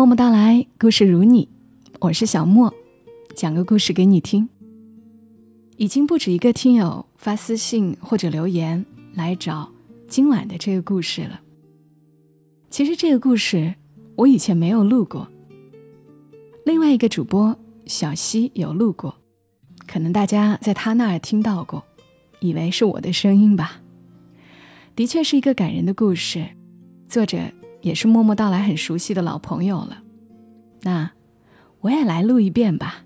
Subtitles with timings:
[0.00, 1.46] 默默到来，故事如你，
[1.98, 2.72] 我是小莫，
[3.36, 4.48] 讲个故事给你听。
[5.76, 8.82] 已经不止一个听友发私信或者留言
[9.12, 9.70] 来找
[10.08, 11.42] 今晚的这个故事了。
[12.70, 13.74] 其实这个故事
[14.16, 15.28] 我以前没有录过，
[16.64, 19.14] 另外一个主播小溪有录过，
[19.86, 21.84] 可能大家在他那儿听到过，
[22.40, 23.82] 以为是我的声音吧。
[24.96, 26.46] 的确是一个感人的故事，
[27.06, 27.38] 作者
[27.80, 30.02] 也是默默到来很熟悉的老朋友了。
[30.82, 31.10] 那
[31.80, 33.04] 我也来录一遍吧，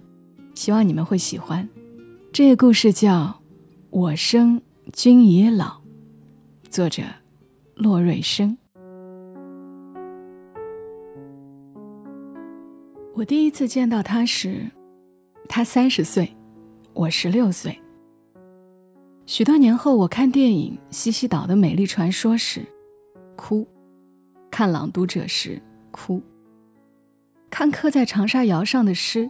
[0.55, 1.69] 希望你们会喜欢。
[2.33, 3.25] 这个故事叫
[3.91, 4.61] 《我生
[4.93, 5.67] 君已老》，
[6.69, 7.03] 作者
[7.75, 8.57] 洛瑞生。
[13.15, 14.69] 我第一次见到他时，
[15.49, 16.37] 他三十岁，
[16.93, 17.79] 我十六岁。
[19.27, 22.67] 许多年后，我看电影《西西岛的美丽传说》时，
[23.37, 23.65] 哭；
[24.57, 26.23] 看《朗读者》时，哭；
[27.51, 29.29] 看刻在长沙窑上的诗，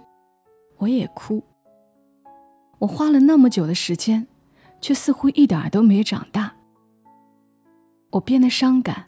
[0.76, 1.42] 我也哭。
[2.78, 4.26] 我花了那么久的时间，
[4.82, 6.54] 却似乎一点都没长大。
[8.10, 9.06] 我变得伤感，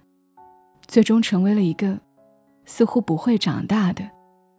[0.87, 2.01] 最终成为了一个
[2.65, 4.11] 似乎不会长大的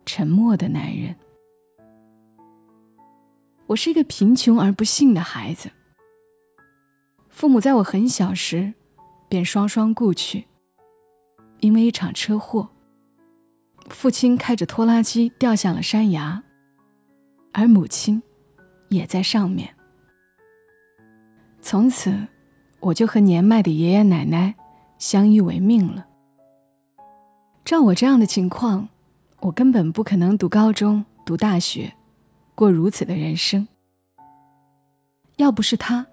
[0.06, 1.16] 沉默的男人。
[3.66, 5.72] 我是一个贫穷而不幸的孩子。
[7.30, 8.76] 父母在我很小时
[9.28, 10.47] 便双双故去，
[11.60, 12.70] 因为一场车祸。
[13.90, 16.44] 父亲开着拖拉机掉下了山崖，
[17.52, 18.22] 而母亲。
[18.90, 19.76] 也在上面。
[21.60, 22.28] 从此，
[22.80, 24.56] 我就和年迈的爷爷奶奶
[24.98, 26.08] 相依为命了。
[27.66, 28.88] 照我这样的情况，
[29.42, 31.96] 我根本不可能读高中、读大学，
[32.56, 33.68] 过如此的人生。
[35.36, 36.08] 要不是他，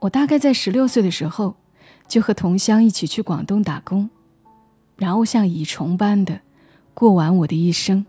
[0.00, 1.54] 我大概在十六岁的时候
[2.08, 4.10] 就和同乡一起去广东打工，
[4.96, 6.40] 然后像蚁虫般的
[6.92, 8.04] 过完我的一生。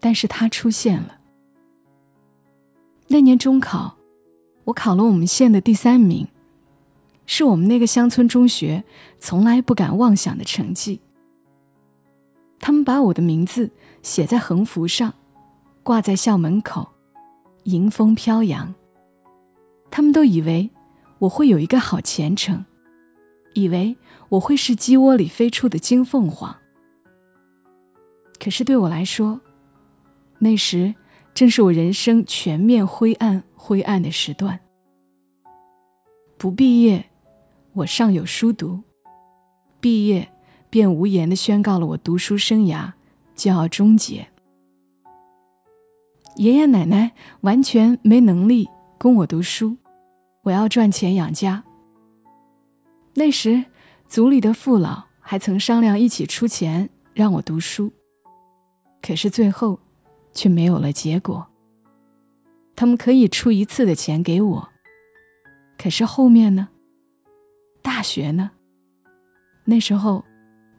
[0.00, 1.18] 但是他出现了。
[3.08, 3.96] 那年中考，
[4.64, 6.28] 我考了我们县的第三名，
[7.26, 8.84] 是我们那个乡村中学
[9.18, 11.00] 从来不敢妄想的成绩。
[12.60, 13.70] 他们把我的名字
[14.02, 15.12] 写在横幅上，
[15.82, 16.88] 挂在校门口，
[17.64, 18.74] 迎风飘扬。
[19.90, 20.70] 他们都以为
[21.18, 22.64] 我会有一个好前程，
[23.52, 23.96] 以为
[24.34, 26.56] 我会是鸡窝里飞出的金凤凰。
[28.38, 29.40] 可是对我来说，
[30.38, 30.94] 那时。
[31.34, 34.60] 正是我人生全面灰暗、灰暗的时段。
[36.38, 37.06] 不毕业，
[37.72, 38.84] 我尚有书读；
[39.80, 40.28] 毕业，
[40.70, 42.92] 便无言的宣告了我读书生涯
[43.34, 44.28] 就要终结。
[46.36, 49.76] 爷爷奶奶完全没能力供我读书，
[50.42, 51.64] 我要赚钱养家。
[53.14, 53.64] 那时，
[54.06, 57.92] 族里的父老还曾商量一起出钱让我读书，
[59.02, 59.80] 可是最后。
[60.36, 61.46] 却没有了结果。
[62.74, 64.68] 他们可以出一次的钱给我，
[65.78, 66.70] 可是后面呢？
[67.80, 68.50] 大学呢？
[69.64, 70.24] 那时候，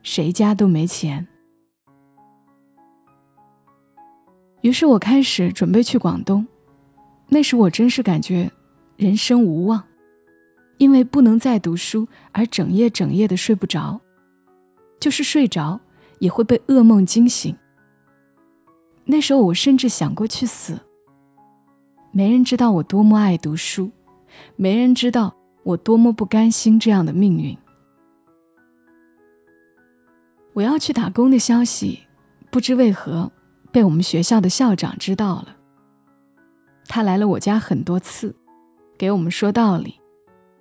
[0.02, 1.26] 谁家都没钱。
[4.60, 6.46] 于是我开始准备去广东。
[7.28, 8.52] 那时我真是感觉
[8.98, 9.82] 人生无望，
[10.78, 14.00] 因为不能再读书而整夜整夜的睡不着，
[15.00, 15.80] 就是睡着
[16.18, 17.56] 也会被噩梦惊醒。
[19.04, 20.78] 那时候我甚至想过去死。
[22.12, 23.90] 没人知道我多么爱读书，
[24.56, 27.56] 没人知道我多么不甘心这样的命运。
[30.54, 32.00] 我要去打工的消息，
[32.50, 33.30] 不知为何
[33.70, 35.56] 被我们学校的校长知道了。
[36.86, 38.34] 他来了我家很多次，
[38.96, 40.00] 给我们说道理，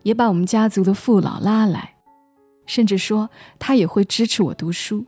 [0.05, 1.97] 也把我们家族的父老拉来，
[2.65, 5.05] 甚至说他也会支持我读书。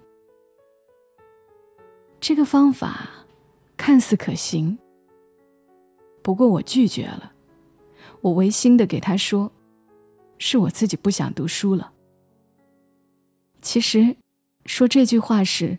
[2.19, 3.11] 这个方法。
[3.79, 4.75] 看似可行，
[6.23, 7.31] 不过我拒绝了。
[8.21, 9.51] 我违心的给他说
[10.39, 11.93] ：“是我自己不想读书了。”
[13.61, 14.17] 其实，
[14.65, 15.77] 说这句话时，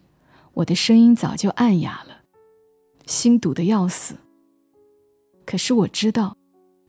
[0.55, 2.21] 我的声音早就暗哑了，
[3.05, 4.15] 心堵得要死。
[5.45, 6.37] 可是我知道，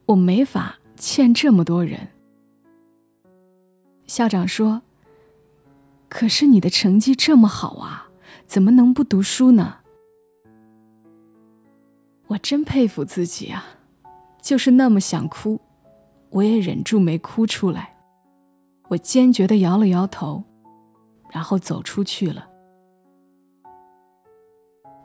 [0.05, 2.07] 我没法欠这么多人。
[4.09, 4.81] 校长说
[6.09, 8.09] ：“可是你的成绩这么好啊，
[8.47, 9.77] 怎么能不读书呢？”
[12.25, 13.63] 我真佩服自己啊！
[14.41, 15.61] 就是那么想哭，
[16.31, 17.95] 我也忍住没哭出来。
[18.87, 20.43] 我坚决的摇了摇头，
[21.31, 22.49] 然后走出去了。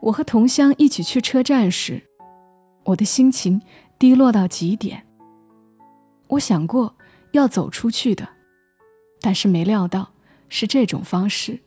[0.01, 2.03] 我和同乡一起去车站时，
[2.87, 3.61] 我的心情
[3.99, 5.07] 低落到极点。
[6.29, 6.97] 我想过
[7.33, 8.29] 要走出去的，
[9.25, 10.11] 但是没料到
[10.51, 11.61] 是这种方式。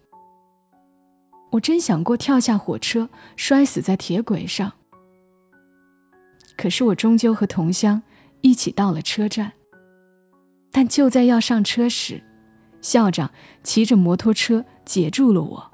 [1.53, 4.73] 我真想过跳下火车，摔死在铁轨上。
[6.55, 8.03] 可是我终究和同乡
[8.41, 9.53] 一起到了车站。
[10.71, 12.21] 但就在要上车时，
[12.79, 13.31] 校长
[13.63, 15.71] 骑着摩托车截住了我。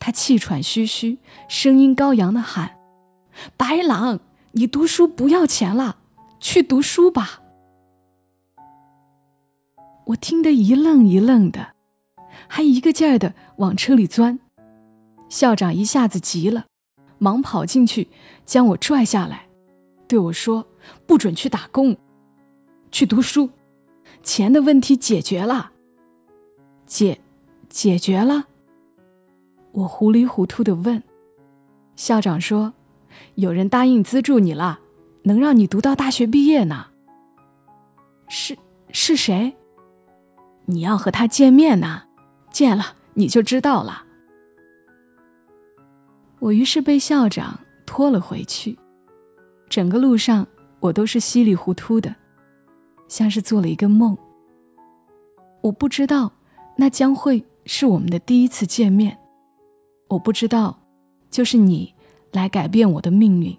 [0.00, 1.18] 他气喘吁吁，
[1.48, 2.78] 声音高扬的喊
[3.56, 4.18] ：“白狼，
[4.52, 5.98] 你读书不要钱了，
[6.40, 7.41] 去读书吧！”
[10.12, 11.74] 我听得一愣一愣的，
[12.46, 14.38] 还一个劲儿的往车里钻。
[15.30, 16.66] 校长一下子急了，
[17.18, 18.08] 忙跑进去
[18.44, 19.48] 将我拽下来，
[20.06, 20.66] 对我说
[21.06, 21.96] ：“不准去打工，
[22.90, 23.48] 去读书。
[24.22, 25.72] 钱的问题解决了，
[26.84, 27.18] 解
[27.70, 28.48] 解决了。”
[29.72, 31.02] 我糊里糊涂的问
[31.96, 32.74] ：“校长说，
[33.36, 34.80] 有人答应资助你了，
[35.22, 36.88] 能让你读到大学毕业呢。
[38.28, 38.58] 是
[38.90, 39.56] 是谁？
[40.66, 42.04] 你要和他见面呐，
[42.50, 44.04] 见了你就知道了。”
[46.40, 48.76] 我于是被校长拖了回去，
[49.68, 50.46] 整个路上
[50.80, 52.14] 我都是稀里糊涂的，
[53.06, 54.16] 像是做了一个梦。
[55.60, 56.32] 我不知道
[56.76, 59.16] 那将会是我们的第一次见面，
[60.08, 60.76] 我不知道，
[61.30, 61.94] 就是你
[62.32, 63.56] 来改变我的命运，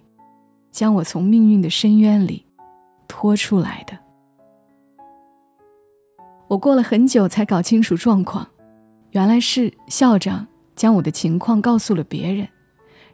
[0.70, 2.46] 将我从命运的深渊里
[3.08, 3.98] 拖出来的。
[6.54, 8.48] 我过了很久才搞清楚状况，
[9.10, 10.46] 原来是校长
[10.76, 12.48] 将我的情况告诉了别人。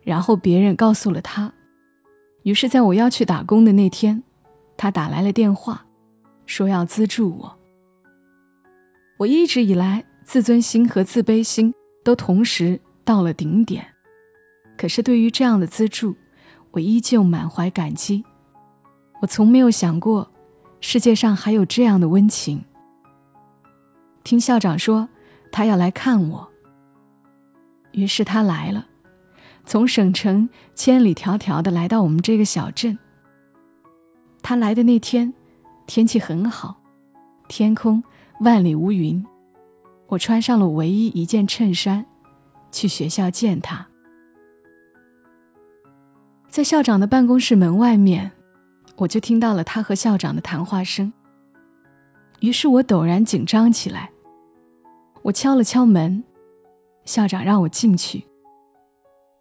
[0.03, 1.53] 然后别人告诉了他，
[2.43, 4.23] 于是在我要去打工的那天，
[4.75, 5.85] 他打来了电话，
[6.45, 7.57] 说要资助我。
[9.19, 13.85] 我一直以来自尊心和自卑心都同时到了顶点，
[14.77, 16.13] 可是对于这样的资助，
[16.71, 18.25] 我依旧满怀感激。
[19.21, 20.29] 我从没有想过，
[20.81, 22.65] 世界上还有这样的温情。
[24.23, 25.09] 听校长说
[25.51, 26.49] 他要来看我，
[27.91, 28.85] 于是他来了。
[29.65, 32.97] 从省城千里迢迢的来到我们这个小镇。
[34.41, 35.33] 他来的那天，
[35.85, 36.81] 天气很好，
[37.47, 38.03] 天空
[38.39, 39.23] 万里无云。
[40.07, 42.05] 我穿上了唯一一件衬衫，
[42.71, 43.87] 去学校见他。
[46.47, 48.31] 在校长的办公室门外面，
[48.95, 51.13] 我就听到了他和校长的谈话声。
[52.41, 54.11] 于是我陡然紧张起来。
[55.21, 56.23] 我敲了敲门，
[57.05, 58.23] 校长让我进去。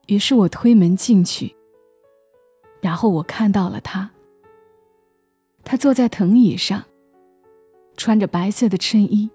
[0.06, 1.54] 于是我推门进去，
[2.80, 4.10] 然后我看到了他。
[5.64, 6.84] 他坐在藤椅上，
[7.96, 9.30] 穿着白色的衬衣，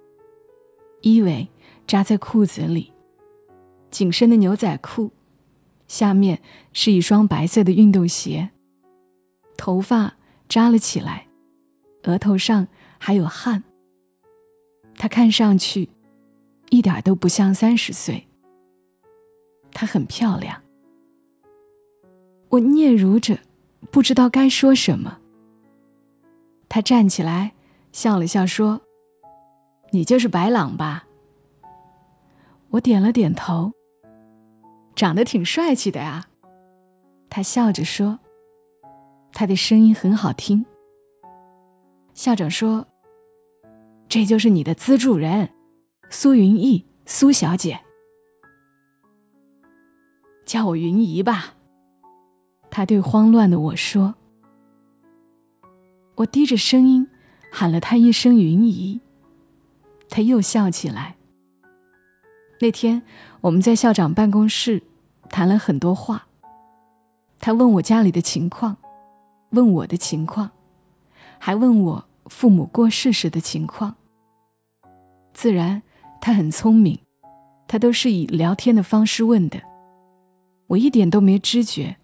[1.01, 1.47] 衣尾
[1.85, 2.91] 扎在裤子里，
[3.91, 5.11] 紧身的牛仔裤，
[5.87, 6.41] 下面
[6.73, 8.49] 是一双白色的运动鞋。
[9.55, 10.15] 头发
[10.49, 11.27] 扎了起来，
[12.03, 12.67] 额头上
[13.05, 13.61] 还有汗。
[14.95, 15.89] 他看上去
[16.69, 18.29] 一点都不像三十岁。
[19.73, 20.63] 她很漂亮。
[22.47, 23.37] 我嗫嚅着，
[23.91, 25.19] 不知道该说什么。
[26.69, 27.51] 他站起来，
[27.91, 28.79] 笑了笑，说
[29.91, 31.05] ：“你就是白朗吧？”
[32.71, 33.73] 我点了点头。
[34.95, 36.27] 长得挺帅气的呀。
[37.29, 38.19] 他笑着说
[39.33, 40.65] ：“他的声音很好听。”
[42.15, 42.87] 校长说
[44.07, 45.49] ：“这就是你的资助人，
[46.09, 47.81] 苏云逸，苏小姐。
[50.45, 51.55] 叫我云姨吧。”
[52.69, 54.15] 他对慌乱的我说
[56.17, 57.07] ：“我低着声音
[57.51, 58.99] 喊了他一声‘云姨’，
[60.09, 61.15] 他又笑起来。
[62.59, 63.01] 那天
[63.41, 64.81] 我们在校长办公室
[65.29, 66.27] 谈了很多话，
[67.39, 68.77] 他问我家里的情况，
[69.49, 70.51] 问我的情况，
[71.39, 73.95] 还问我父母过世时的情况。
[75.33, 75.81] 自然，
[76.21, 76.99] 他很聪明，
[77.67, 79.61] 他都是以聊天的方式问的，
[80.67, 81.97] 我一点都没知觉。”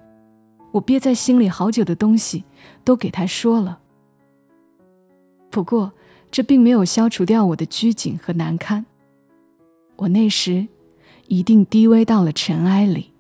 [0.72, 2.44] 我憋在心里好久的东西，
[2.84, 3.80] 都给他说了。
[5.50, 5.92] 不过，
[6.30, 8.86] 这并没有消除掉我的拘谨和难堪。
[9.96, 10.68] 我那时
[11.28, 13.12] 一定低微到了尘埃里。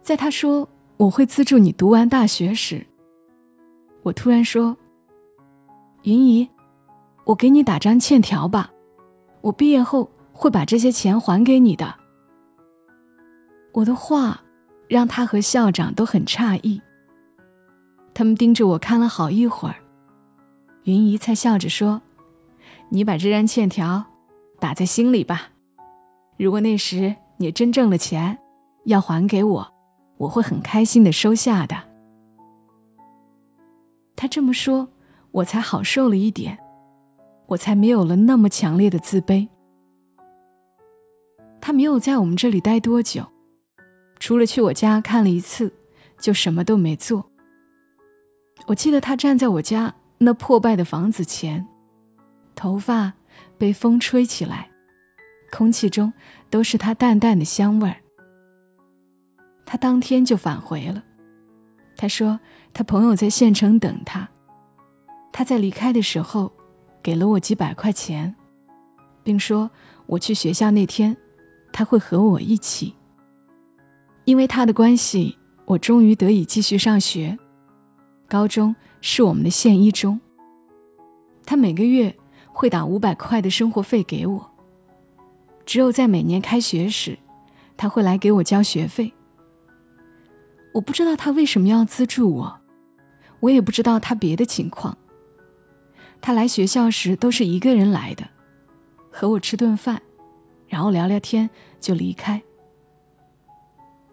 [0.00, 2.86] 在他说我会资助你读完大学时，
[4.02, 4.74] 我突然说
[6.04, 6.48] ：“云姨，
[7.28, 8.70] 我给你打张欠条吧，
[9.42, 11.94] 我毕业后会把这些钱还给你的。”
[13.74, 14.40] 我的话
[14.88, 16.80] 让他和校长都很诧异，
[18.14, 19.74] 他们盯着我看了好一会儿，
[20.84, 22.00] 云姨才笑着说
[22.88, 24.06] ：“你把这张欠条
[24.58, 25.50] 打在心里吧，
[26.38, 28.38] 如果那时你真挣了钱
[28.86, 29.74] 要还给我，
[30.16, 31.76] 我会很开心的收下的。”
[34.16, 34.88] 他这么说，
[35.30, 36.58] 我才好受了一点，
[37.48, 39.48] 我才没有了那么强烈的自卑。
[41.60, 43.26] 他没有在我们这里待多久，
[44.18, 45.72] 除了去我家看了一次，
[46.18, 47.30] 就什么都没做。
[48.66, 51.66] 我记得他站在我家那破败的房子前，
[52.54, 53.12] 头发
[53.56, 54.70] 被风吹起来，
[55.50, 56.12] 空气中
[56.50, 57.96] 都是他淡淡的香味儿。
[59.64, 61.02] 他当天就返回了。
[61.96, 62.38] 他说
[62.72, 64.28] 他朋友在县城等他，
[65.32, 66.52] 他在离开的时候
[67.08, 68.34] 给了我几百块钱，
[69.22, 69.70] 并说
[70.04, 71.16] 我去学校那天
[71.72, 72.94] 他会和我一起。
[74.26, 77.38] 因为他的关系，我终于得以继续上学。
[78.28, 80.20] 高中是我们的县一中。
[81.46, 82.14] 他每个月
[82.52, 84.50] 会打五百块的生活费给我。
[85.64, 87.18] 只有在每年开学时，
[87.78, 89.14] 他会来给我交学费。
[90.74, 92.60] 我不知道他为什么要资助我，
[93.40, 94.98] 我也不知道他别的情况。
[96.20, 98.28] 他来学校时都是一个人来的，
[99.10, 100.02] 和我吃顿饭，
[100.66, 101.48] 然后聊聊天
[101.80, 102.42] 就离开。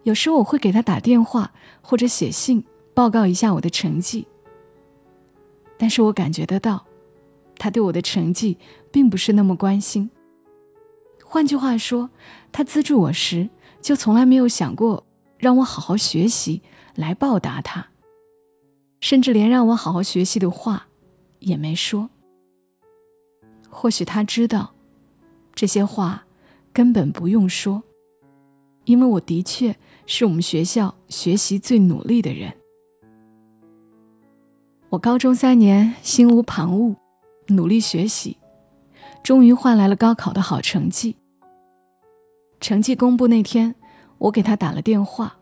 [0.03, 2.63] 有时我会给他打电话或者写信。
[2.93, 4.25] 报告一下我的成绩，
[5.77, 6.85] 但是我感觉得到，
[7.57, 8.57] 他对我的成绩
[8.89, 10.09] 并不是那么关心。
[11.25, 12.09] 换句话说，
[12.53, 13.49] 他资助我时
[13.81, 15.05] 就从来没有想过
[15.37, 16.61] 让我好好学习
[16.95, 17.85] 来报答他，
[19.01, 20.87] 甚至连让我好好学习的话
[21.45, 22.09] 也没说。
[23.69, 24.73] 或许他知道，
[25.53, 26.25] 这些话
[26.73, 27.83] 根本不用说，
[28.85, 29.75] 因为我的确
[30.05, 32.53] 是我们学校学习最努力的人。
[34.89, 36.95] 我高中三年心无旁骛，
[37.47, 38.37] 努力学习，
[39.23, 41.17] 终于换来了高考的好成绩。
[42.61, 43.75] 成绩公布那天，
[44.17, 45.37] 我给他打了电话，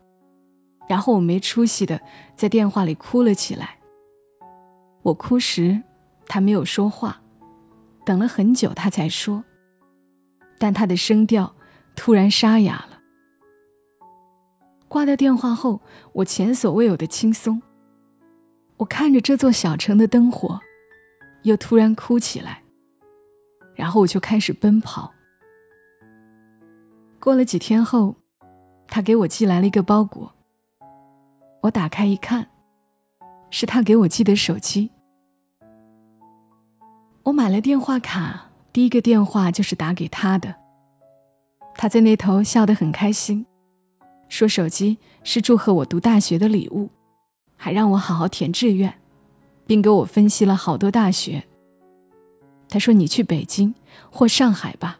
[0.88, 2.00] 然后我没出息的
[2.34, 3.78] 在电话里哭了起来。
[5.02, 5.82] 我哭时，
[6.26, 7.20] 他没有说话，
[8.04, 9.44] 等了很久他才说，
[10.58, 11.54] 但他的声调
[11.94, 13.00] 突然沙哑了。
[14.88, 15.80] 挂掉电话后，
[16.12, 17.60] 我前所未有的轻松。
[18.76, 20.60] 我看着这座小城的灯火，
[21.42, 22.62] 又突然哭起来。
[23.74, 25.12] 然后我就开始奔跑。
[27.18, 28.14] 过了几天后，
[28.86, 30.32] 他给我寄来了一个包裹。
[31.62, 32.46] 我打开一看，
[33.50, 34.90] 是他给我寄的手机。
[37.24, 40.54] 我买了电话卡，第一个电话就是打给他的。
[41.74, 43.46] 他在那头笑得很开心，
[44.28, 46.90] 说手机是祝贺我读大学的礼物。
[47.56, 49.00] 还让我好好填志愿，
[49.66, 51.44] 并给我分析了好多大学。
[52.68, 53.74] 他说：“你去北京
[54.10, 54.98] 或上海吧，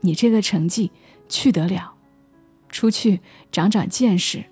[0.00, 0.90] 你这个成绩
[1.28, 1.94] 去得了，
[2.68, 3.20] 出去
[3.52, 4.44] 长长见识。”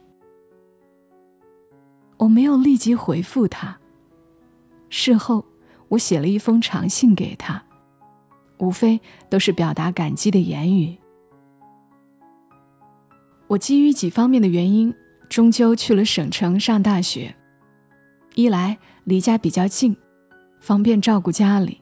[2.19, 3.81] 我没有立即回复他。
[4.91, 5.45] 事后，
[5.95, 7.65] 我写了一封长信给他，
[8.59, 10.99] 无非都是表达感激的言语。
[13.49, 14.95] 我基于几方面的原因。
[15.31, 17.35] 终究去了省城上大学，
[18.35, 19.97] 一来离家比较近，
[20.61, 21.81] 方便照顾家里；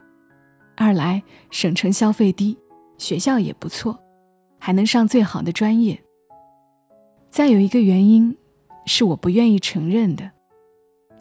[0.75, 2.57] 二来省城消费低，
[2.97, 3.99] 学校也不错，
[4.57, 6.01] 还能上最好的专业。
[7.29, 8.35] 再有一个原因，
[8.87, 10.31] 是我不愿意承认的，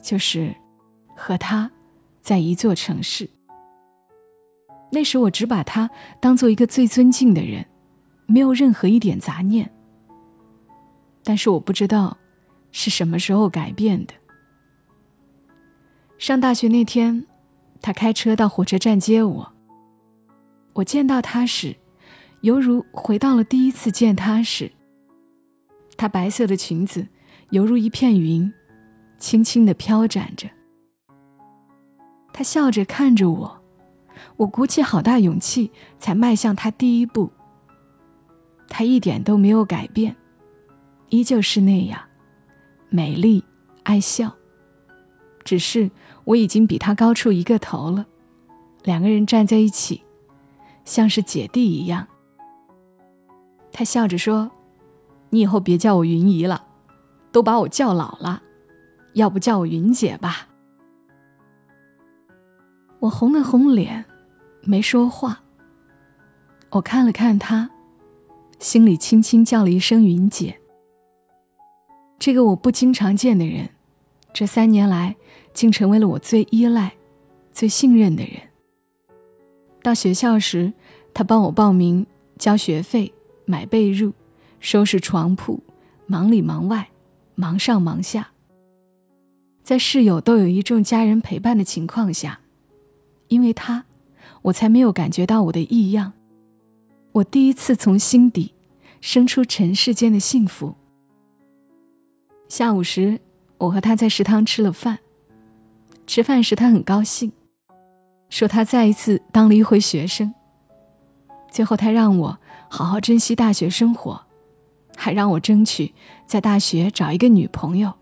[0.01, 0.55] 就是
[1.15, 1.71] 和他
[2.23, 3.29] 在一座城市。
[4.91, 7.67] 那时我只把他当做一个最尊敬的人，
[8.27, 9.71] 没有任何一点杂念。
[11.23, 12.17] 但是我不知道。
[12.75, 14.15] 是什么时候改变的？
[16.17, 17.27] 上大学那天，
[17.83, 19.53] 他开车到火车站接我。
[20.73, 21.77] 我见到他时，
[22.41, 24.73] 犹如回到了第一次见他时。
[25.99, 27.07] 她白色的裙子
[27.51, 28.51] 犹如一片云，
[29.19, 30.49] 轻轻的飘展着。
[32.33, 33.61] 他笑着看着我，
[34.37, 37.31] 我鼓起好大勇气才迈向他第一步。
[38.69, 40.17] 他一点都没有改变，
[41.11, 42.01] 依旧是那样。
[42.89, 43.45] 美丽，
[43.83, 44.33] 爱笑。
[45.45, 45.91] 只是
[46.25, 48.07] 我已经比他高出一个头了，
[48.85, 50.03] 两个人站在一起，
[50.85, 52.07] 像是姐弟一样。
[53.73, 54.51] 他笑着说
[55.31, 56.65] ：“你以后别叫我云姨了，
[57.33, 58.43] 都把我叫老了，
[59.15, 60.49] 要不叫我云姐吧。”
[63.03, 64.05] 我红了红脸，
[64.63, 65.43] 没说话。
[66.71, 67.69] 我看了看他，
[68.61, 70.61] 心里轻轻叫了一声“云姐”。
[72.21, 73.71] 这个我不经常见的人，
[74.33, 75.17] 这三年来
[75.53, 76.93] 竟成为了我最依赖、
[77.51, 78.35] 最信任的人。
[79.83, 80.73] 到学校时，
[81.13, 82.07] 他帮我报名、
[82.39, 83.13] 交学费、
[83.45, 84.13] 买被褥、
[84.61, 85.61] 收拾床铺，
[86.07, 86.91] 忙里忙外，
[87.35, 88.29] 忙上忙下。
[89.65, 92.39] 在室友都有一众家人陪伴的情况下，
[93.33, 93.87] 因为他，
[94.43, 96.13] 我才没有感觉到我的异样。
[97.13, 98.55] 我第一次从心底
[99.01, 100.75] 生出尘世间的幸福。
[102.47, 103.19] 下午时，
[103.57, 104.99] 我和他在食堂吃了饭。
[106.07, 107.33] 吃饭时，他很高兴，
[108.29, 110.35] 说他再一次当了一回学生。
[111.51, 114.27] 最后，他让我好好珍惜大学生活，
[114.95, 115.95] 还让我争取
[116.27, 117.95] 在大学找一个女朋友。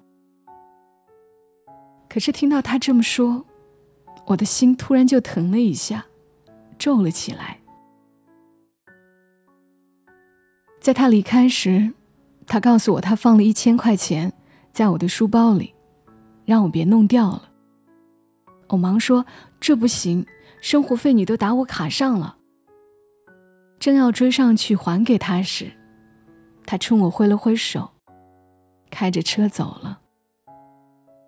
[2.08, 3.44] 可是听到他这么说，
[4.30, 6.06] 我的心突然就疼了一下，
[6.78, 7.58] 皱了起来。
[10.80, 11.92] 在他离开时，
[12.46, 14.32] 他告诉我他放了一千块钱
[14.70, 15.74] 在我的书包里，
[16.44, 17.50] 让我别弄掉了。
[18.68, 19.26] 我忙说
[19.58, 20.24] ：“这不行，
[20.60, 22.36] 生活费你都打我卡上了。”
[23.80, 25.72] 正要追上去还给他时，
[26.64, 27.90] 他冲我挥了挥手，
[28.90, 30.00] 开着车走了。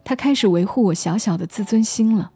[0.04, 2.31] 他开始维护我小小的自尊心了。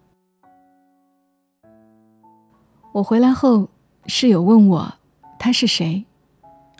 [2.96, 3.68] 我回来后，
[4.06, 4.94] 室友问我
[5.38, 6.06] 他是谁，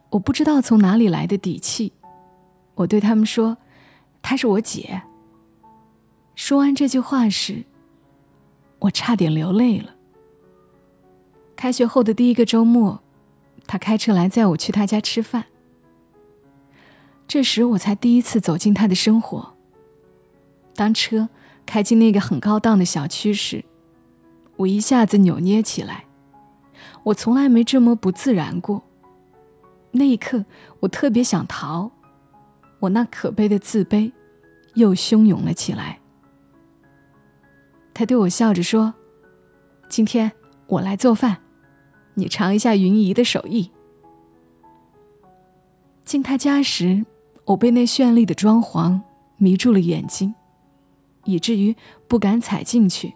[0.09, 1.93] 我不知道从哪里来的底气，
[2.75, 3.59] 我对他们说
[4.23, 5.03] ：“她是我姐。”
[6.35, 7.65] 说完这句话时，
[8.79, 9.95] 我差点流泪了。
[11.55, 13.03] 开学后的第一个周末，
[13.67, 15.45] 他开车来载我去他家吃饭。
[17.29, 19.53] 这时我才第一次走进他的生活。
[20.75, 21.29] 当车
[21.67, 23.67] 开进那个很高档的小区时，
[24.57, 26.05] 我一下子扭捏起来。
[27.07, 28.83] 我从来没这么不自然过。
[29.93, 30.45] 那一刻，
[30.81, 31.93] 我特别想逃，
[32.81, 34.11] 我那可悲的自卑
[34.75, 36.01] 又汹涌了起来。
[37.95, 38.93] 他对我笑着说
[39.89, 40.33] ：“今天
[40.67, 41.39] 我来做饭，
[42.15, 43.71] 你尝一下云姨的手艺。”
[46.05, 47.07] 进他家时，
[47.45, 49.01] 我被那绚丽的装潢
[49.37, 50.35] 迷住了眼睛，
[51.25, 51.77] 以至于
[52.09, 53.15] 不敢踩进去。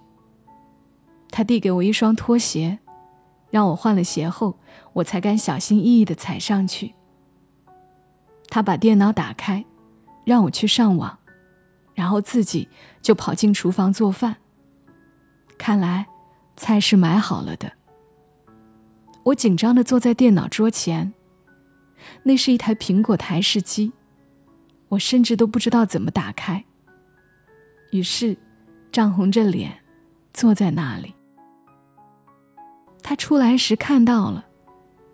[1.30, 2.78] 他递给我一双拖鞋，
[3.50, 4.58] 让我换了鞋后，
[4.92, 6.94] 我才敢小心翼翼地踩上去。
[8.48, 9.64] 他把电脑打开，
[10.24, 11.18] 让我去上网，
[11.94, 12.68] 然后自己
[13.02, 14.36] 就跑进厨房做饭。
[15.58, 16.06] 看来，
[16.56, 17.72] 菜是买好了的。
[19.22, 21.12] 我紧张的坐在电脑桌前，
[22.22, 23.92] 那是一台苹果台式机，
[24.88, 26.64] 我甚至都不知道怎么打开。
[27.92, 28.36] 于是，
[28.90, 29.78] 涨红着脸
[30.32, 31.14] 坐在那里。
[33.02, 34.46] 他出来时看到了，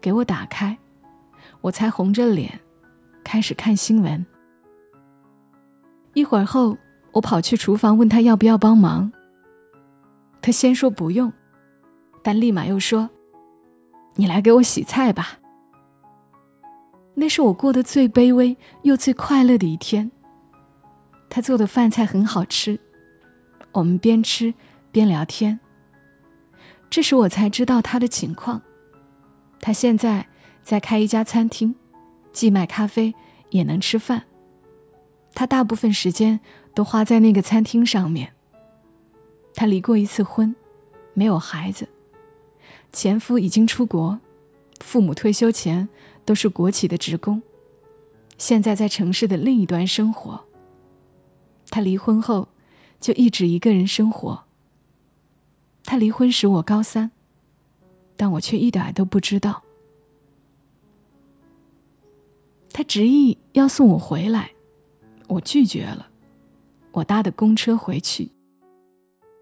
[0.00, 0.78] 给我打开，
[1.60, 2.60] 我才红着脸
[3.24, 4.24] 开始看新闻。
[6.14, 6.76] 一会儿后，
[7.12, 9.12] 我跑去厨房问他要不要帮忙。
[10.40, 11.32] 他先说不用，
[12.22, 13.10] 但立马又说
[14.16, 15.38] ：“你来给我洗菜吧。”
[17.14, 20.10] 那是我过得最卑微又最快乐的一天。
[21.28, 22.78] 他做的饭菜很好吃，
[23.72, 24.54] 我们边吃
[24.92, 25.58] 边聊天。
[26.88, 28.62] 这时我才知道他的情况，
[29.60, 30.26] 他现在
[30.62, 31.74] 在开一家餐厅，
[32.32, 33.14] 既卖咖啡
[33.50, 34.24] 也能吃饭。
[35.34, 36.40] 他大部分时间
[36.74, 38.32] 都花在那个餐厅上面。
[39.54, 40.56] 他离过一次婚，
[41.12, 41.88] 没有孩子，
[42.92, 44.18] 前夫已经出国，
[44.80, 45.88] 父母退休前
[46.24, 47.42] 都是国企的职工，
[48.38, 50.44] 现在在城市的另一端生活。
[51.68, 52.48] 他离婚后
[52.98, 54.45] 就一直一个人生活。
[55.86, 57.10] 他离婚时我高三，
[58.16, 59.62] 但我却一点都不知道。
[62.72, 64.50] 他执意要送我回来，
[65.28, 66.08] 我拒绝了，
[66.92, 68.30] 我搭的公车回去。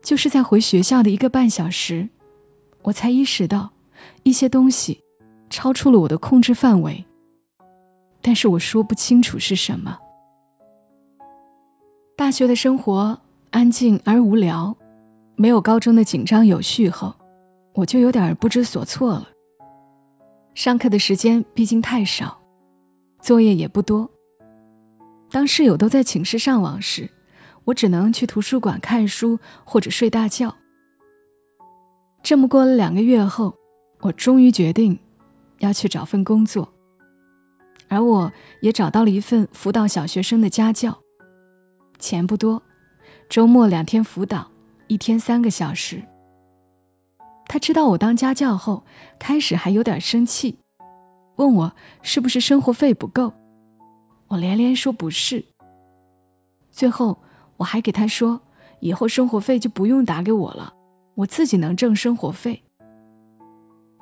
[0.02, 2.10] 就是在回学校的一个半小时，
[2.82, 3.70] 我才意识到
[4.22, 5.02] 一些东西
[5.48, 7.04] 超出了我的控制范围。
[8.20, 9.98] 但是我说不清楚是什么。
[12.16, 13.18] 大学的生活
[13.50, 14.76] 安静而无聊，
[15.36, 17.14] 没有高中的紧张有序后，
[17.74, 19.28] 我就有点不知所措了。
[20.54, 22.40] 上课的时间毕竟太少，
[23.20, 24.08] 作业也不多。
[25.30, 27.10] 当室友都在寝室上网时，
[27.64, 30.54] 我只能去图书馆看书或者睡大觉。
[32.22, 33.54] 这么过了两个月后，
[34.00, 34.96] 我终于决定
[35.58, 36.72] 要去找份工作，
[37.88, 40.96] 而我也找到了一份辅导小学生的家教，
[41.98, 42.62] 钱不多，
[43.28, 44.52] 周末两天辅导，
[44.94, 46.04] 一天三个小时。
[47.48, 48.84] 他知道我当家教后，
[49.18, 50.56] 开始还有点生气，
[51.34, 53.32] 问我是不是生活费不够，
[54.28, 55.44] 我连连说不是，
[56.70, 57.18] 最后。
[57.56, 58.40] 我还给他说，
[58.80, 60.74] 以后生活费就不用打给我了，
[61.14, 62.64] 我自己能挣生活费。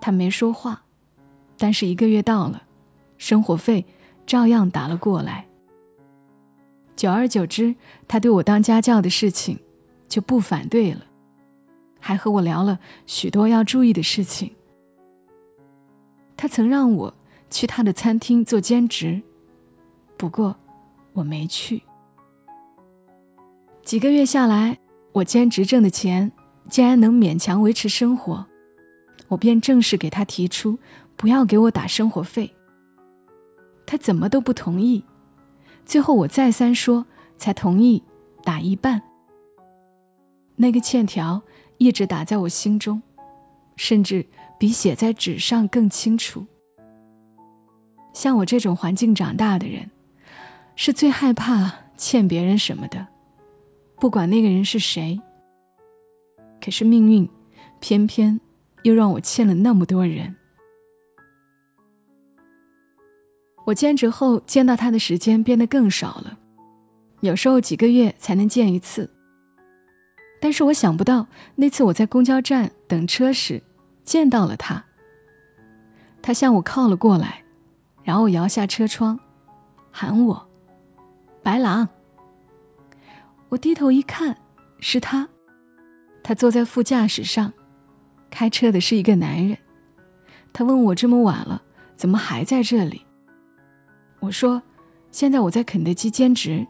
[0.00, 0.82] 他没说话，
[1.58, 2.62] 但是一个月到了，
[3.18, 3.84] 生活费
[4.26, 5.46] 照样打了过来。
[6.96, 7.76] 久而久之，
[8.08, 9.58] 他对我当家教的事情
[10.12, 11.00] 就不反对了，
[11.98, 14.54] 还和我聊了许多要注意的事情。
[16.36, 17.14] 他曾让我
[17.48, 19.22] 去他的餐厅做兼职，
[20.18, 20.54] 不过
[21.14, 21.82] 我没去。
[23.82, 24.78] 几个月下来，
[25.12, 26.30] 我兼职挣的钱
[26.68, 28.44] 竟然能勉强维持生活，
[29.28, 30.78] 我便正式给他提出
[31.16, 32.54] 不要给我打生活费。
[33.86, 35.02] 他怎么都不同意，
[35.86, 37.06] 最后我再三说，
[37.38, 38.02] 才同意
[38.44, 39.00] 打一半。
[40.56, 41.42] 那个欠条
[41.78, 43.02] 一直打在我心中，
[43.76, 44.26] 甚至
[44.58, 46.46] 比写在纸上更清楚。
[48.12, 49.90] 像我这种环境长大的人，
[50.76, 53.06] 是最害怕欠别人什么的，
[53.98, 55.20] 不管那个人是谁。
[56.60, 57.28] 可是命运
[57.80, 58.40] 偏偏
[58.82, 60.36] 又让我欠了那么多人。
[63.64, 66.38] 我兼职后见到他的时间变得更少了，
[67.20, 69.08] 有时候几个月才能见一次。
[70.42, 73.62] 但是我想不到那次我在公交站等车时
[74.02, 74.84] 见到了他。
[76.20, 77.44] 他向我靠了过来，
[78.02, 79.20] 然后摇下车窗，
[79.92, 80.48] 喊我
[81.44, 81.88] ：“白狼。”
[83.50, 84.36] 我低头一看，
[84.80, 85.28] 是他。
[86.24, 87.52] 他坐在副驾驶上，
[88.28, 89.56] 开车的是一个男人。
[90.52, 91.62] 他问我这么晚了，
[91.94, 93.06] 怎么还在这里？
[94.18, 94.60] 我说
[95.12, 96.66] ：“现在我在肯德基兼职，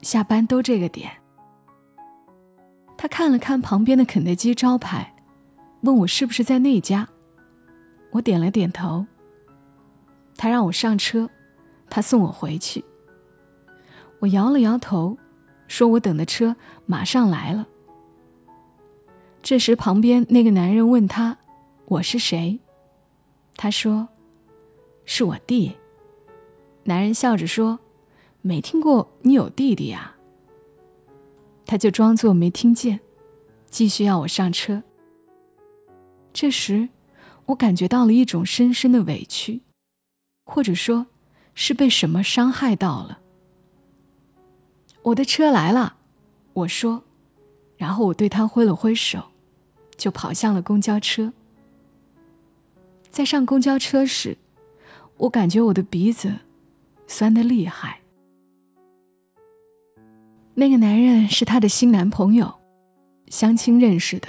[0.00, 1.10] 下班都这个点。”
[2.96, 5.14] 他看了看旁边的肯德基招牌，
[5.82, 7.08] 问我是不是在那家。
[8.12, 9.06] 我点了点头。
[10.36, 11.28] 他让我上车，
[11.90, 12.84] 他送我回去。
[14.20, 15.18] 我摇了摇头，
[15.66, 17.66] 说我等的车马上来了。
[19.42, 21.38] 这时，旁边那个男人问他
[21.86, 22.60] ：“我是谁？”
[23.56, 24.08] 他说
[25.04, 25.76] ：“是我弟。”
[26.84, 27.80] 男人笑着说
[28.40, 30.11] ：“没听过你有弟弟呀。”
[31.72, 33.00] 他就装作没听见，
[33.70, 34.82] 继续要我上车。
[36.30, 36.90] 这时，
[37.46, 39.62] 我感觉到了一种深深的委屈，
[40.44, 41.06] 或者说，
[41.54, 43.20] 是被什么伤害到了。
[45.00, 45.96] 我的车来了，
[46.52, 47.04] 我说，
[47.78, 49.30] 然后我对他挥了挥手，
[49.96, 51.32] 就跑向了公交车。
[53.08, 54.36] 在上公交车时，
[55.16, 56.40] 我感觉我的鼻子。
[57.06, 58.01] 酸的厉害。
[60.54, 62.54] 那个男人是她的新男朋友，
[63.28, 64.28] 相亲认识的。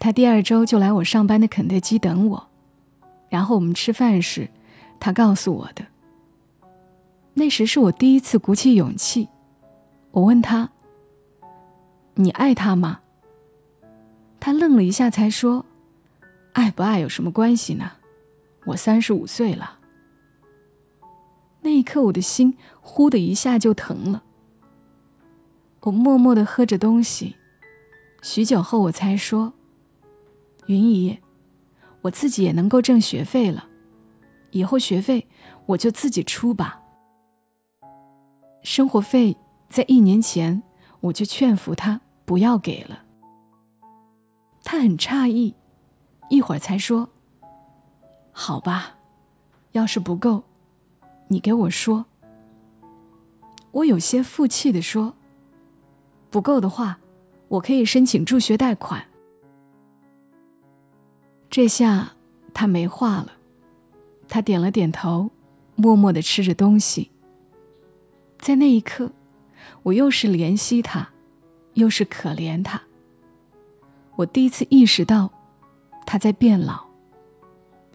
[0.00, 2.48] 他第二周就来我上班的肯德基等我，
[3.28, 4.48] 然后我们吃饭时，
[5.00, 5.84] 他告诉我的。
[7.34, 9.28] 那时是我第一次鼓起勇气，
[10.12, 10.70] 我问他
[12.14, 13.00] ：“你爱他吗？”
[14.38, 15.66] 他愣了一下，才说
[16.54, 17.90] ：“爱不爱有什么关系呢？
[18.66, 19.80] 我三十五岁了。”
[21.62, 24.22] 那一刻，我的心呼的一下就疼了。
[25.80, 27.36] 我默默的喝着东西，
[28.22, 29.52] 许久后我才说
[30.66, 31.18] ：“云姨，
[32.02, 33.68] 我自己也能够挣学费了，
[34.50, 35.26] 以后学费
[35.66, 36.82] 我就自己出吧。
[38.62, 39.36] 生活费
[39.68, 40.62] 在一年前
[41.00, 43.04] 我就劝服他不要给了。
[44.64, 45.54] 他很诧异，
[46.28, 47.08] 一会儿才说
[48.32, 48.98] ：‘好吧，
[49.72, 50.42] 要是不够。’”
[51.30, 52.06] 你给我说，
[53.70, 55.14] 我有些负气的说
[56.30, 56.98] ：“不够的话，
[57.48, 59.04] 我可以申请助学贷款。”
[61.50, 62.12] 这下
[62.52, 63.32] 他没话了，
[64.28, 65.30] 他点了点头，
[65.76, 67.10] 默默的吃着东西。
[68.38, 69.10] 在那一刻，
[69.82, 71.08] 我又是怜惜他，
[71.74, 72.80] 又是可怜他。
[74.16, 75.30] 我第一次意识到，
[76.06, 76.84] 他在变老。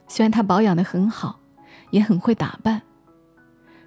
[0.07, 1.39] 虽然他保养的很好，
[1.91, 2.81] 也很会打扮。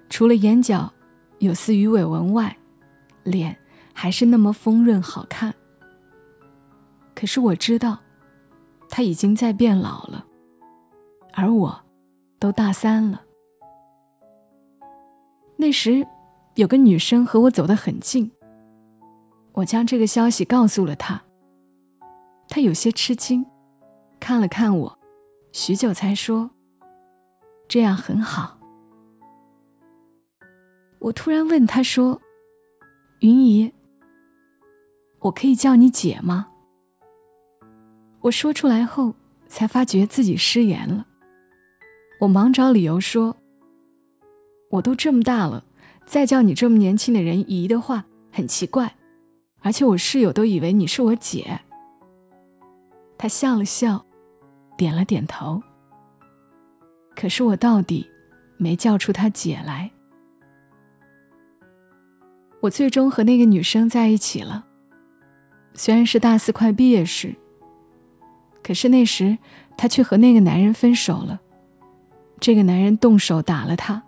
[0.09, 0.91] 除了眼角
[1.39, 2.57] 有丝鱼尾纹外，
[3.23, 3.57] 脸
[3.99, 5.51] 还是那么丰润好看。
[7.15, 7.97] 可是我知道，
[8.87, 10.23] 他已经在变老了，
[11.33, 11.83] 而我，
[12.37, 13.23] 都大三了。
[15.55, 16.05] 那时，
[16.53, 18.31] 有个女生和我走得很近。
[19.53, 21.19] 我将这个消息告诉了她，
[22.47, 23.43] 她有些吃惊，
[24.19, 24.99] 看了看我，
[25.51, 26.51] 许久才说
[27.67, 28.59] ：“这样很好。”
[31.01, 32.21] 我突然问他说
[33.21, 33.73] ：“云姨，
[35.19, 36.47] 我可以叫你姐吗？”
[38.21, 39.15] 我说出来后，
[39.47, 41.05] 才发觉自己失言了。
[42.19, 43.37] 我忙找理由说
[44.71, 45.63] ：“我都这么大了，
[46.05, 48.95] 再叫你这么年轻的人姨的话，很奇怪。
[49.61, 51.61] 而且我室友都以为你是我姐。”
[53.17, 54.05] 他笑了笑，
[54.77, 55.61] 点了点头。
[57.15, 58.07] 可是我到底
[58.57, 59.89] 没叫出他姐来。
[62.61, 64.66] 我最终和那个女生在一起了。
[65.77, 67.35] 虽然是大四快毕业时，
[68.63, 69.37] 可是那时
[69.77, 71.39] 她却和那个男人分手了。
[72.39, 74.03] 这个男人动手打了她。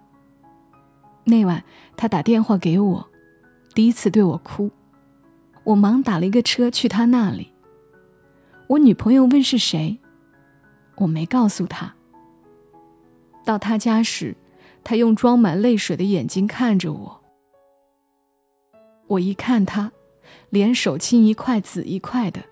[1.25, 1.63] 那晚
[1.95, 3.07] 他打电话给我，
[3.75, 4.71] 第一次对我哭，
[5.63, 7.53] 我忙打了一个车去他那里。
[8.65, 9.99] 我女朋友问是谁，
[10.95, 11.93] 我没告诉她。
[13.45, 14.35] 到他家时，
[14.83, 17.21] 他用装满泪水的眼睛看着我。
[19.05, 19.91] 我一看他，
[20.49, 22.43] 连手青一块紫一块的，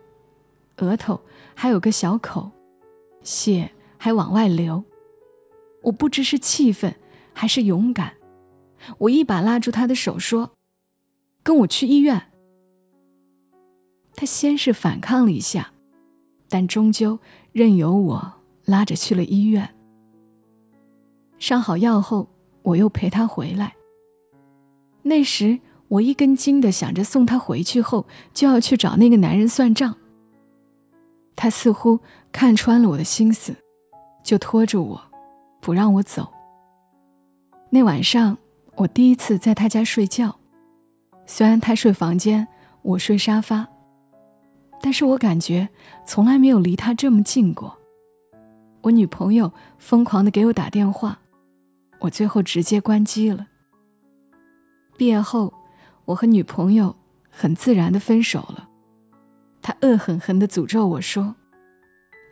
[0.77, 1.21] 额头
[1.55, 2.51] 还有个小口，
[3.23, 4.83] 血还往外流。
[5.83, 6.95] 我不知是气愤
[7.33, 8.13] 还是勇敢，
[8.97, 10.51] 我一把拉住他的手说
[11.43, 12.31] ：“跟我去医院。”
[14.15, 15.71] 他先是反抗了一下，
[16.49, 17.19] 但终究
[17.51, 18.33] 任由我
[18.65, 19.75] 拉着去了医院。
[21.39, 22.27] 上好药后，
[22.63, 23.75] 我又陪他回来。
[25.03, 29.95] 那时我一根筋的想着送他回去后就要去找那个男人算账。
[31.35, 31.99] 他似乎
[32.31, 33.55] 看穿了我的心思，
[34.23, 35.01] 就拖着我，
[35.61, 36.27] 不让我走。
[37.69, 38.37] 那晚上
[38.75, 40.39] 我第一次在他家睡觉，
[41.25, 42.47] 虽然他睡房间，
[42.81, 43.67] 我睡沙发，
[44.81, 45.69] 但是我感觉
[46.05, 47.77] 从来没有离他这么近过。
[48.81, 51.19] 我女朋友疯狂的给我打电话。
[51.99, 53.47] 我最后直接关机了。
[54.97, 55.51] 毕业后，
[56.07, 56.95] 我和女朋友
[57.29, 58.69] 很自然的分手了。
[59.61, 61.35] 他恶狠狠的诅咒我说：“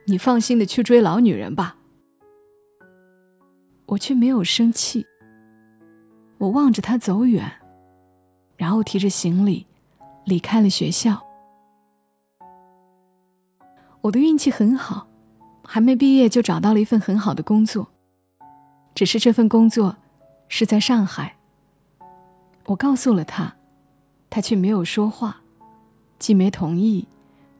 [0.08, 1.76] 你放心的去追老女人吧。”
[3.88, 5.06] 我却没有生气。
[6.38, 7.52] 我望着他走远，
[8.56, 9.68] 然后提着行李
[10.26, 11.22] 离开了学校。
[14.02, 15.08] 我的运气很好，
[15.64, 17.90] 还没毕业就找到了一份很好的工作。
[18.94, 19.98] 只是这份工作
[20.48, 21.36] 是在上海。
[22.68, 23.56] 我告诉了他，
[24.30, 25.42] 他却没有说话，
[26.20, 27.08] 既没同意，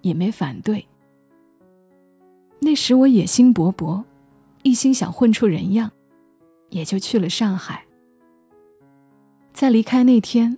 [0.02, 0.88] 也没反对。
[2.60, 4.04] 那时我野心勃勃，
[4.64, 5.92] 一心想混出人样，
[6.70, 7.86] 也就去了上海。
[9.54, 10.58] 在离开那天，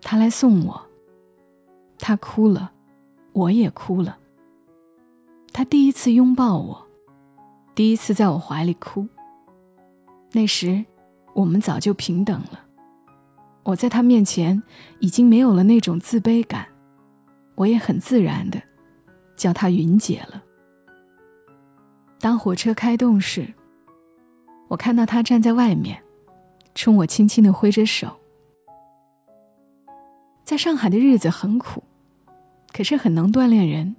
[0.00, 0.82] 他来送我，
[1.98, 2.72] 他哭了，
[3.32, 4.18] 我也哭了。
[5.52, 6.86] 他第一次拥抱我，
[7.74, 9.06] 第一次在我怀里哭。
[10.32, 10.84] 那时，
[11.34, 12.61] 我们早就平等了。
[13.64, 14.62] 我在他面前
[14.98, 16.66] 已经没有了那种自卑感，
[17.54, 18.60] 我也很自然的
[19.36, 20.42] 叫他云姐了。
[22.18, 23.52] 当火车开动时，
[24.68, 26.02] 我看到他站在外面，
[26.74, 28.16] 冲我轻轻的挥着手。
[30.44, 31.84] 在上海的日子很苦，
[32.72, 33.94] 可是很能锻炼人。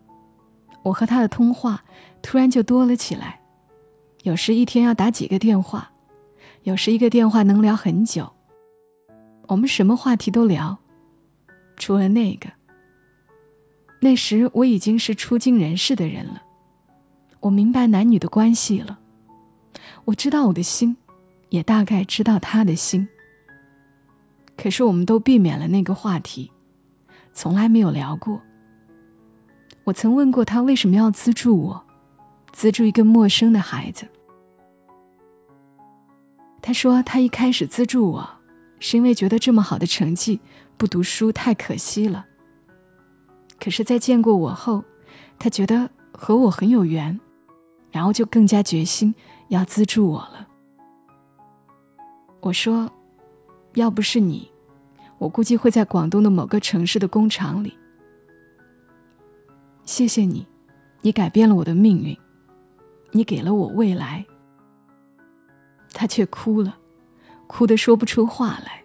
[0.83, 1.85] 我和他的通话
[2.21, 3.39] 突然就多了起来，
[4.23, 5.91] 有时一天要打几个电话。
[6.63, 8.31] 有时一个电话能聊很久，
[9.47, 10.77] 我们什么话题都聊，
[11.77, 12.49] 除了那个。
[13.99, 16.41] 那时我已经是出经人事的人了，
[17.39, 18.99] 我明白男女的关系了，
[20.05, 20.97] 我知道我的心，
[21.49, 23.07] 也大概知道他的心。
[24.57, 26.51] 可是我们都避免了那个话题，
[27.33, 28.41] 从来没有聊过。
[29.85, 31.85] 我曾问过他为什么要资助我，
[32.51, 34.07] 资助一个陌生的孩子。
[36.61, 38.32] 他说：“他一开始资助我，
[38.83, 40.41] 是因为觉得这么好的成绩
[40.77, 42.25] 不读书太可惜了。
[43.57, 44.83] 可是，在见过我后，
[45.39, 47.17] 他觉得和我很有缘，
[47.91, 49.15] 然后就更加决心
[49.47, 50.49] 要资助我了。”
[52.43, 52.91] 我说
[53.75, 54.51] ：“要不是你，
[55.17, 57.77] 我估计会在广东的某个城市的工厂里。
[59.85, 60.45] 谢谢你，
[60.99, 62.17] 你改变了我的命运，
[63.11, 64.25] 你给了我未来。”
[65.95, 66.77] 他却哭了，
[67.53, 68.83] 哭得说不出话来。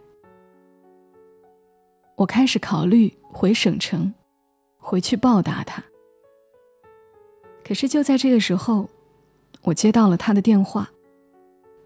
[2.17, 4.13] 我开始考虑回省城，
[4.77, 5.83] 回去报答他。
[7.65, 8.87] 可是就在这个时候，
[9.63, 10.91] 我接到了他的电话，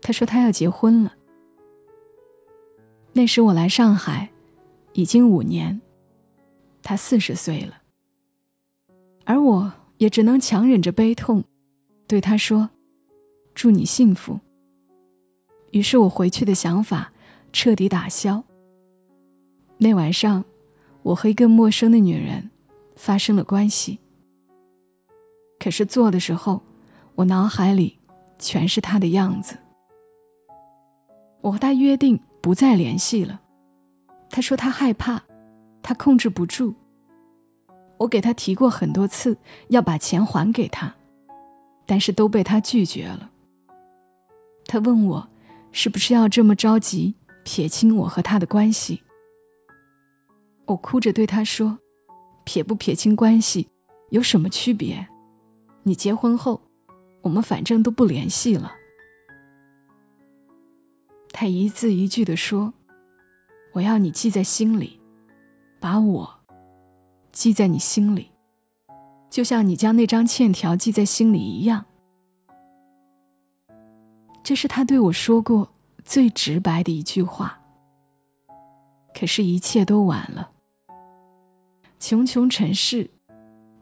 [0.01, 1.15] 他说他要结婚了。
[3.13, 4.29] 那时我来上海，
[4.93, 5.81] 已经五年，
[6.83, 7.81] 他四十岁了，
[9.25, 11.45] 而我也只能强忍着悲痛，
[12.09, 12.71] 对他说
[13.55, 14.41] ：“祝你幸福。”
[15.73, 17.13] 于是我回去的想法
[17.53, 18.45] 彻底打消。
[19.79, 20.45] 那晚上，
[21.03, 22.51] 我和一个陌生的女人
[22.95, 23.99] 发生了关系。
[25.59, 26.63] 可是做的时候，
[27.17, 27.99] 我脑海里
[28.39, 29.57] 全是她的样子。
[31.41, 33.41] 我和她约定不再联系了。
[34.29, 35.23] 她说她害怕，
[35.83, 36.75] 她控制不住。
[37.99, 40.95] 我给她提过很多次要把钱还给她，
[41.87, 43.31] 但是都被她拒绝了。
[44.67, 45.29] 她问我。
[45.73, 49.03] 是不是要这么着急撇清我和他的关系？
[50.67, 51.79] 我哭着对他说
[52.45, 53.69] ：“撇不撇清关系
[54.11, 55.09] 有什么区别？
[55.83, 56.63] 你结婚后，
[57.23, 58.75] 我们反正都不联系了。”
[61.33, 62.75] 他一字一句地说
[63.73, 65.01] ：“我要你记在心里，
[65.81, 66.41] 把我
[67.33, 68.31] 记在你心里，
[69.31, 71.87] 就像你将那张欠条记在心里一样。”
[74.43, 75.73] 这是他对我说过
[76.05, 77.61] 最直白的一句话。
[79.15, 80.51] 可是，一切都晚了。
[82.01, 83.09] 穷穷尘世，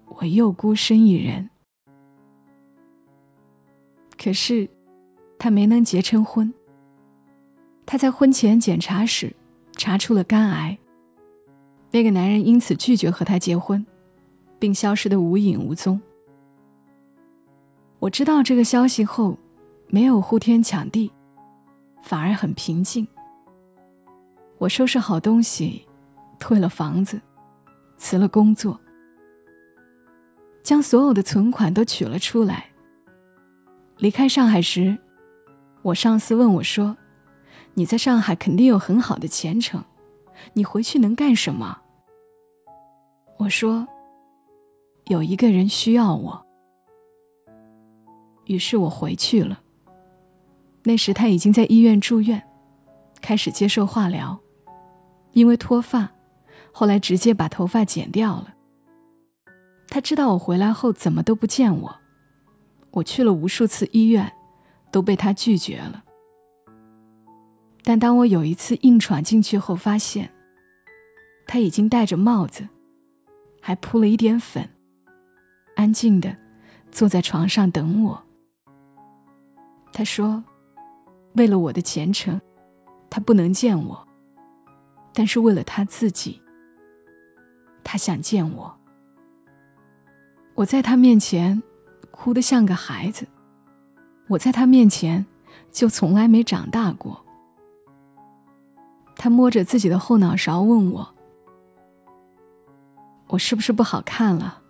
[0.07, 1.49] 我又孤身一人。
[4.19, 4.69] 可是，
[5.39, 6.53] 他没能结成婚。
[7.87, 9.35] 他在婚前检查时
[9.73, 10.77] 查出了肝癌。
[11.91, 13.85] 那个男人因此拒绝和他结婚，
[14.59, 16.01] 并消失得无影无踪。
[17.99, 19.39] 我知道这个消息后。
[19.93, 21.11] 没有呼天抢地，
[22.01, 23.07] 反而很平静。
[24.59, 25.85] 我收拾好东西，
[26.39, 27.21] 退了房子，
[27.99, 28.79] 辞了工作，
[30.63, 32.67] 将所有的存款都取了出来。
[33.99, 34.97] 离开上海时，
[35.83, 36.97] 我上司问我说
[37.75, 39.85] ：“你在上海肯定有很好的前程，
[40.53, 41.81] 你回去能干什么？”
[43.39, 43.89] 我说
[45.09, 46.47] ：“有一个人需要我。”
[48.47, 49.61] 于是我回去了。
[50.83, 52.43] 那时他已经在医院住院，
[53.21, 54.41] 开始接受化疗，
[55.33, 56.11] 因为脱发，
[56.73, 58.55] 后来直接把头发剪掉了。
[59.89, 61.97] 他知道我回来后怎么都不见我，
[62.93, 64.33] 我去了无数次医院，
[64.91, 66.03] 都被他拒绝了。
[67.85, 70.31] 但当我有一次硬闯进去后，发现
[71.47, 72.67] 他已经戴着帽子，
[73.61, 74.67] 还铺了一点粉，
[75.77, 76.35] 安静的
[76.91, 78.25] 坐在床上等我。
[79.93, 80.43] 他说。
[81.35, 82.41] 为了我的前程，
[83.09, 84.09] 他不能见我。
[85.13, 86.41] 但是为了他自己，
[87.83, 88.77] 他想见我。
[90.55, 91.61] 我在他面前
[92.11, 93.27] 哭得像个孩子，
[94.29, 95.27] 我在他面前
[95.73, 97.25] 就从来没长大过。
[99.17, 101.15] 他摸着自己的后脑勺问我
[103.29, 104.63] ：“我是不是不好看了？”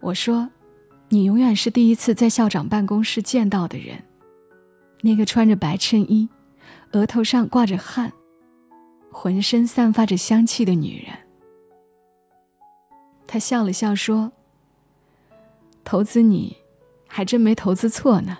[0.00, 0.48] 我说
[1.10, 4.02] ：“你永远是第一次在校长办公室见到的人。”
[5.04, 6.30] 那个穿着白衬衣、
[6.92, 8.10] 额头上挂着汗、
[9.12, 11.14] 浑身散发着香气的女人，
[13.26, 14.32] 她笑了笑说
[15.84, 16.56] ：“投资你，
[17.06, 18.38] 还真没投资错呢。”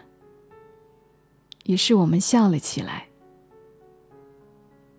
[1.66, 3.09] 于是我们笑了起来。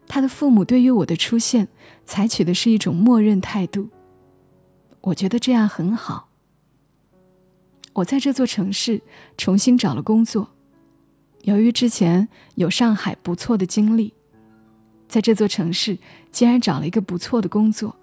[0.08, 1.68] 他的父母对于我的出现
[2.06, 3.90] 采取的是一种默认态度，
[5.02, 6.30] 我觉得这样很好。
[7.94, 9.02] 我在这座城市
[9.36, 10.55] 重新找了工作。
[11.46, 14.12] 由于之前有上海不错的经历，
[15.08, 16.00] 在这座城市
[16.32, 17.96] 竟然找了一个不错的工作，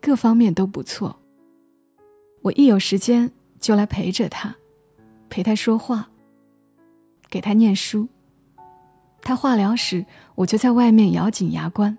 [0.00, 1.20] 各方面都不错。
[2.42, 4.56] 我一有时间就来陪着他，
[5.28, 6.08] 陪他说话，
[7.28, 8.08] 给他念书。
[9.22, 11.98] 他化疗时，我就在外面咬紧牙关；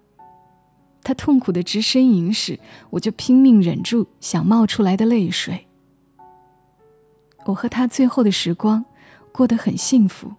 [1.01, 2.59] 他痛苦的直呻吟时，
[2.89, 5.67] 我就拼命忍住想冒出来的泪水。
[7.45, 8.83] 我和他最后的时光
[9.31, 10.33] 过得很幸福。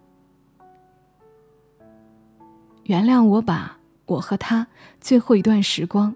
[2.85, 4.67] 原谅我把我和他
[5.01, 6.15] 最后一段时光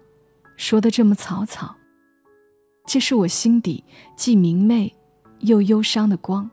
[0.55, 1.75] 说的这么草草。
[2.85, 3.83] 这是我心底
[4.15, 4.93] 既明媚
[5.39, 6.49] 又忧伤的光。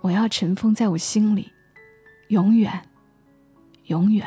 [0.00, 1.50] 我要尘封在我心里，
[2.28, 2.88] 永远，
[3.86, 4.26] 永远。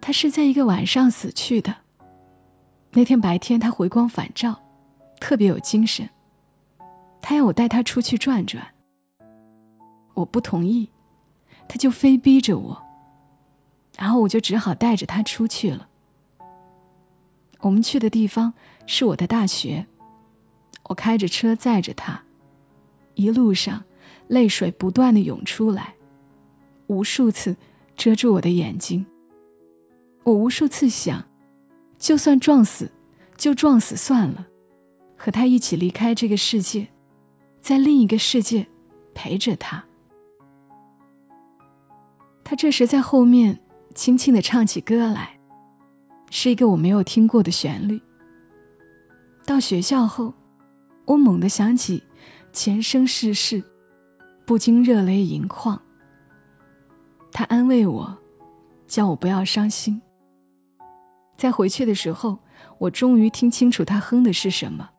[0.00, 1.76] 他是在一个晚上死去的。
[2.90, 4.60] 那天白天他回光返照，
[5.20, 6.08] 特别有精神。
[7.20, 8.66] 他要我带他出去转转。
[10.14, 10.90] 我不同意。
[11.68, 12.82] 他就非逼着我，
[13.96, 15.88] 然后我就只好带着他出去了。
[17.60, 18.54] 我们去的地方
[18.86, 19.86] 是我的大学，
[20.84, 22.22] 我开着车载着他，
[23.14, 23.84] 一路上
[24.28, 25.94] 泪水不断的涌出来，
[26.88, 27.56] 无数次
[27.96, 29.06] 遮住我的眼睛。
[30.24, 31.24] 我无数次想，
[31.98, 32.90] 就算撞死，
[33.36, 34.46] 就撞死算了，
[35.16, 36.88] 和他一起离开这个世界，
[37.60, 38.66] 在另一个世界
[39.14, 39.84] 陪着他。
[42.52, 43.58] 他这时在后面
[43.94, 45.38] 轻轻地唱起歌来，
[46.28, 47.98] 是一个我没有听过的旋律。
[49.46, 50.34] 到学校后，
[51.06, 52.02] 我猛地想起
[52.52, 53.64] 前生世事，
[54.44, 55.80] 不禁热泪盈眶。
[57.32, 58.18] 他安慰我，
[58.86, 60.02] 叫我不要伤心。
[61.38, 62.38] 在回去的时候，
[62.76, 64.90] 我终于听清楚他哼的是什么。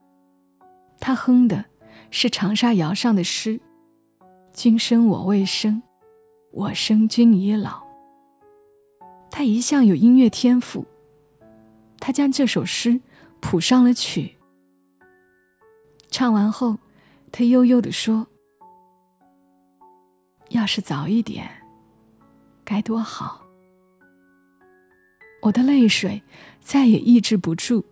[0.99, 1.65] 他哼的
[2.09, 3.61] 是长沙谣上的诗
[4.55, 5.83] ：“君生我未生。”
[6.53, 7.81] 我生君已老。
[9.31, 10.85] 他一向有音乐天赋，
[11.99, 13.01] 他将这首诗
[13.41, 14.37] 谱上了曲。
[16.11, 16.77] 唱完后，
[17.31, 18.27] 他悠悠地说
[20.49, 21.49] ：“要是早一点，
[22.63, 23.41] 该多好。
[25.41, 26.21] 我的泪水
[26.59, 27.83] 再也抑制不住，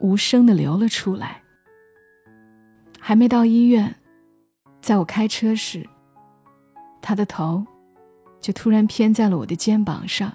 [0.00, 1.40] 无声的流了出来。
[2.98, 3.94] 还没到医院，
[4.82, 5.88] 在我开车时，
[7.00, 7.64] 他的头
[8.40, 10.32] 就突然偏在了我的肩膀上，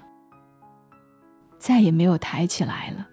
[1.58, 3.08] 再也没有抬起来了。